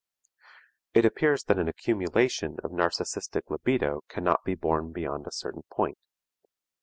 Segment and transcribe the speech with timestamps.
[0.95, 5.99] It appears that an accumulation of narcistic libido cannot be borne beyond a certain point.